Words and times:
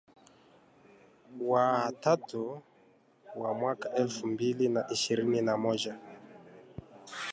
wa 1.41 1.91
tatu 1.99 2.61
wa 3.35 3.53
mwaka 3.53 3.93
elfu 3.93 4.27
mbili 4.27 4.69
na 4.69 4.91
ishirini 4.91 5.41
na 5.41 5.57
moja 5.57 5.95